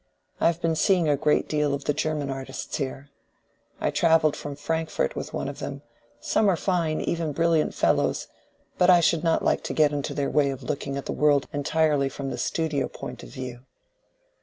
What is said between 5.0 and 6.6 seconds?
with one of them. Some are